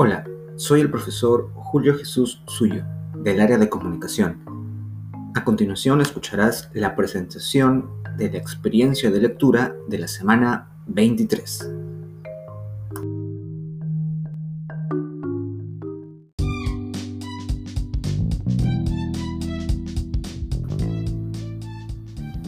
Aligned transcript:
Hola, 0.00 0.24
soy 0.54 0.80
el 0.80 0.92
profesor 0.92 1.50
Julio 1.54 1.98
Jesús 1.98 2.40
Suyo, 2.46 2.84
del 3.16 3.40
área 3.40 3.58
de 3.58 3.68
comunicación. 3.68 4.38
A 5.34 5.42
continuación 5.42 6.00
escucharás 6.00 6.70
la 6.72 6.94
presentación 6.94 7.90
de 8.16 8.30
la 8.30 8.38
experiencia 8.38 9.10
de 9.10 9.20
lectura 9.20 9.74
de 9.88 9.98
la 9.98 10.06
semana 10.06 10.70
23. 10.86 11.68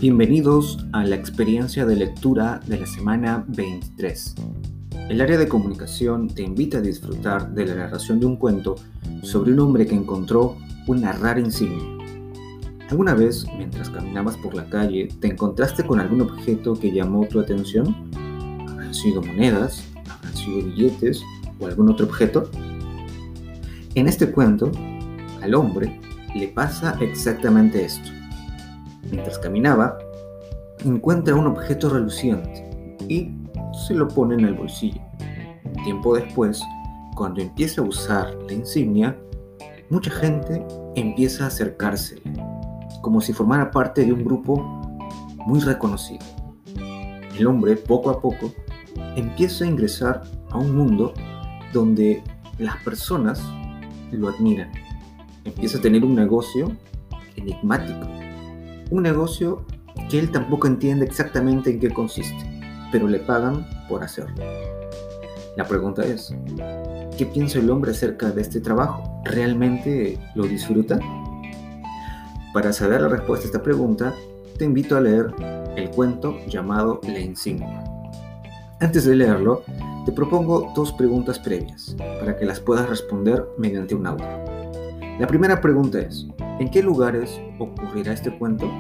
Bienvenidos 0.00 0.86
a 0.92 1.02
la 1.02 1.16
experiencia 1.16 1.84
de 1.84 1.96
lectura 1.96 2.60
de 2.68 2.78
la 2.78 2.86
semana 2.86 3.44
23. 3.48 4.36
El 5.08 5.20
área 5.20 5.38
de 5.38 5.48
comunicación 5.48 6.28
te 6.28 6.42
invita 6.42 6.78
a 6.78 6.82
disfrutar 6.82 7.52
de 7.52 7.66
la 7.66 7.74
narración 7.74 8.20
de 8.20 8.26
un 8.26 8.36
cuento 8.36 8.76
sobre 9.22 9.52
un 9.52 9.60
hombre 9.60 9.86
que 9.86 9.94
encontró 9.94 10.56
una 10.86 11.12
rara 11.12 11.40
insignia. 11.40 11.82
¿Alguna 12.88 13.14
vez, 13.14 13.46
mientras 13.56 13.88
caminabas 13.90 14.36
por 14.36 14.54
la 14.54 14.68
calle, 14.68 15.08
te 15.20 15.28
encontraste 15.28 15.84
con 15.84 16.00
algún 16.00 16.22
objeto 16.22 16.74
que 16.74 16.92
llamó 16.92 17.26
tu 17.26 17.38
atención? 17.38 18.10
¿Habrán 18.68 18.94
sido 18.94 19.22
monedas? 19.22 19.84
¿Habrán 20.08 20.36
sido 20.36 20.64
billetes? 20.64 21.22
¿O 21.60 21.66
algún 21.66 21.90
otro 21.90 22.06
objeto? 22.06 22.50
En 23.94 24.08
este 24.08 24.30
cuento, 24.30 24.72
al 25.42 25.54
hombre 25.54 26.00
le 26.34 26.48
pasa 26.48 26.96
exactamente 27.00 27.84
esto. 27.84 28.10
Mientras 29.10 29.38
caminaba, 29.38 29.98
encuentra 30.84 31.34
un 31.34 31.46
objeto 31.46 31.90
reluciente 31.90 32.96
y 33.08 33.39
se 33.86 33.94
lo 33.94 34.08
pone 34.08 34.34
en 34.34 34.44
el 34.44 34.54
bolsillo. 34.54 35.00
Tiempo 35.84 36.16
después, 36.16 36.62
cuando 37.14 37.40
empieza 37.40 37.80
a 37.80 37.84
usar 37.84 38.36
la 38.46 38.52
insignia, 38.52 39.18
mucha 39.88 40.10
gente 40.10 40.64
empieza 40.94 41.44
a 41.44 41.46
acercársele, 41.48 42.22
como 43.02 43.20
si 43.20 43.32
formara 43.32 43.70
parte 43.70 44.04
de 44.04 44.12
un 44.12 44.24
grupo 44.24 44.56
muy 45.46 45.60
reconocido. 45.60 46.24
El 47.38 47.46
hombre, 47.46 47.76
poco 47.76 48.10
a 48.10 48.20
poco, 48.20 48.52
empieza 49.16 49.64
a 49.64 49.68
ingresar 49.68 50.22
a 50.50 50.58
un 50.58 50.76
mundo 50.76 51.14
donde 51.72 52.22
las 52.58 52.76
personas 52.84 53.42
lo 54.12 54.28
admiran. 54.28 54.70
Empieza 55.44 55.78
a 55.78 55.80
tener 55.80 56.04
un 56.04 56.14
negocio 56.14 56.70
enigmático 57.36 58.06
un 58.90 59.04
negocio 59.04 59.64
que 60.10 60.18
él 60.18 60.30
tampoco 60.30 60.66
entiende 60.66 61.06
exactamente 61.06 61.70
en 61.70 61.80
qué 61.80 61.90
consiste, 61.90 62.44
pero 62.90 63.08
le 63.08 63.18
pagan 63.20 63.66
por 63.88 64.02
hacerlo. 64.02 64.42
La 65.56 65.64
pregunta 65.66 66.04
es, 66.04 66.34
¿qué 67.16 67.26
piensa 67.26 67.58
el 67.58 67.70
hombre 67.70 67.90
acerca 67.90 68.30
de 68.30 68.42
este 68.42 68.60
trabajo? 68.60 69.22
¿Realmente 69.24 70.18
lo 70.34 70.44
disfruta? 70.44 70.98
Para 72.52 72.72
saber 72.72 73.00
la 73.02 73.08
respuesta 73.08 73.46
a 73.46 73.48
esta 73.48 73.62
pregunta, 73.62 74.14
te 74.58 74.64
invito 74.64 74.96
a 74.96 75.00
leer 75.00 75.32
el 75.76 75.90
cuento 75.90 76.36
llamado 76.46 77.00
La 77.04 77.20
insignia. 77.20 77.84
Antes 78.80 79.04
de 79.04 79.16
leerlo, 79.16 79.62
te 80.06 80.12
propongo 80.12 80.72
dos 80.74 80.92
preguntas 80.92 81.38
previas 81.38 81.94
para 82.18 82.36
que 82.36 82.46
las 82.46 82.60
puedas 82.60 82.88
responder 82.88 83.44
mediante 83.58 83.94
un 83.94 84.06
audio. 84.06 84.26
La 85.18 85.26
primera 85.26 85.60
pregunta 85.60 85.98
es, 86.00 86.26
¿En 86.60 86.68
qué 86.68 86.82
lugares 86.82 87.40
ocurrirá 87.58 88.12
este 88.12 88.36
cuento? 88.36 88.70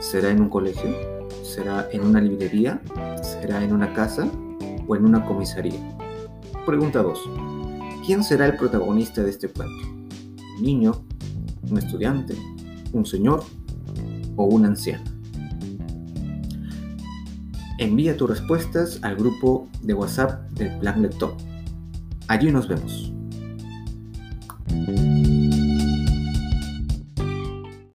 ¿Será 0.00 0.30
en 0.30 0.40
un 0.40 0.48
colegio? 0.48 1.15
¿Será 1.56 1.88
en 1.90 2.04
una 2.04 2.20
librería? 2.20 2.82
¿Será 3.22 3.64
en 3.64 3.72
una 3.72 3.94
casa? 3.94 4.30
¿O 4.86 4.94
en 4.94 5.06
una 5.06 5.24
comisaría? 5.24 5.80
Pregunta 6.66 7.02
2. 7.02 7.18
¿Quién 8.04 8.22
será 8.22 8.44
el 8.44 8.58
protagonista 8.58 9.22
de 9.22 9.30
este 9.30 9.48
cuento? 9.48 9.88
¿Un 10.58 10.62
niño? 10.62 11.02
¿Un 11.70 11.78
estudiante? 11.78 12.36
¿Un 12.92 13.06
señor? 13.06 13.42
¿O 14.36 14.44
una 14.44 14.68
anciana? 14.68 15.02
Envía 17.78 18.18
tus 18.18 18.28
respuestas 18.28 18.98
al 19.00 19.16
grupo 19.16 19.66
de 19.80 19.94
WhatsApp 19.94 20.50
del 20.50 20.78
Plan 20.80 21.00
Lector. 21.00 21.38
Allí 22.28 22.52
nos 22.52 22.68
vemos. 22.68 23.14